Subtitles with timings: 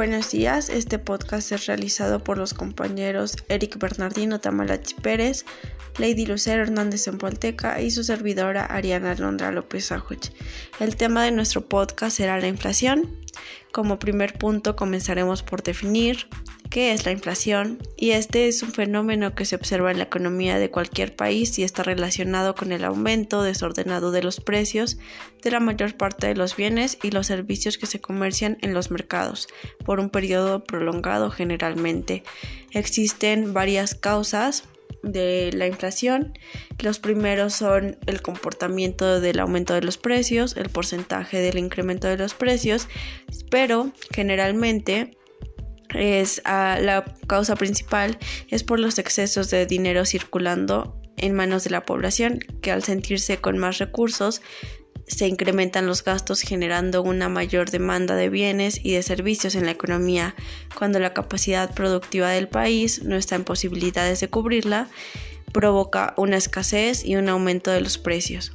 [0.00, 5.44] Buenos días, este podcast es realizado por los compañeros Eric Bernardino Tamalachi Pérez,
[5.98, 10.30] Lady Lucero Hernández en Polteca y su servidora Ariana Londra López Ajuch.
[10.78, 13.14] El tema de nuestro podcast será la inflación.
[13.72, 16.28] Como primer punto comenzaremos por definir
[16.70, 20.58] qué es la inflación y este es un fenómeno que se observa en la economía
[20.58, 24.96] de cualquier país y está relacionado con el aumento desordenado de los precios
[25.42, 28.92] de la mayor parte de los bienes y los servicios que se comercian en los
[28.92, 29.48] mercados
[29.84, 32.22] por un periodo prolongado generalmente.
[32.70, 34.64] Existen varias causas
[35.02, 36.38] de la inflación.
[36.78, 42.18] Los primeros son el comportamiento del aumento de los precios, el porcentaje del incremento de
[42.18, 42.86] los precios,
[43.50, 45.16] pero generalmente
[45.94, 48.18] es ah, la causa principal
[48.48, 53.38] es por los excesos de dinero circulando en manos de la población que al sentirse
[53.38, 54.42] con más recursos
[55.06, 59.72] se incrementan los gastos generando una mayor demanda de bienes y de servicios en la
[59.72, 60.34] economía
[60.76, 64.88] cuando la capacidad productiva del país no está en posibilidades de cubrirla
[65.52, 68.52] provoca una escasez y un aumento de los precios.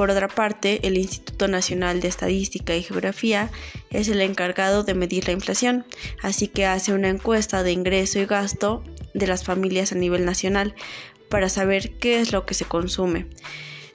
[0.00, 3.50] Por otra parte, el Instituto Nacional de Estadística y Geografía
[3.90, 5.84] es el encargado de medir la inflación,
[6.22, 10.74] así que hace una encuesta de ingreso y gasto de las familias a nivel nacional
[11.28, 13.26] para saber qué es lo que se consume.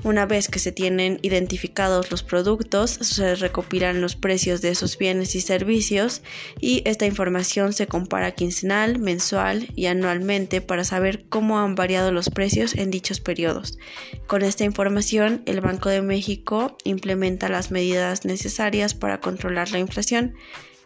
[0.06, 5.34] Una vez que se tienen identificados los productos, se recopilan los precios de esos bienes
[5.34, 6.22] y servicios
[6.60, 12.30] y esta información se compara quincenal, mensual y anualmente para saber cómo han variado los
[12.30, 13.80] precios en dichos periodos.
[14.28, 20.36] Con esta información, el Banco de México implementa las medidas necesarias para controlar la inflación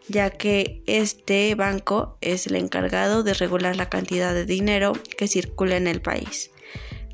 [0.08, 5.75] ya que este banco es el encargado de regular la cantidad de dinero que circula
[5.75, 6.52] en el país.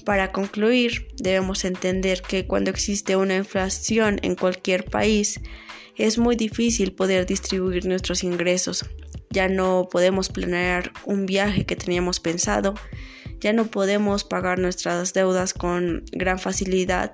[0.05, 5.41] Para concluir, debemos entender que cuando existe una inflación en cualquier país,
[5.95, 8.85] es muy difícil poder distribuir nuestros ingresos.
[9.31, 12.75] Ya no podemos planear un viaje que teníamos pensado,
[13.39, 17.11] ya no podemos pagar nuestras deudas con gran facilidad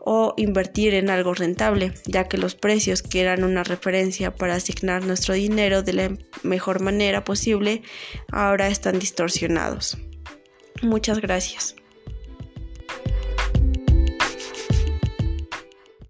[0.00, 5.02] o invertir en algo rentable, ya que los precios que eran una referencia para asignar
[5.02, 7.82] nuestro dinero de la mejor manera posible
[8.30, 9.96] ahora están distorsionados.
[10.82, 11.74] Muchas gracias.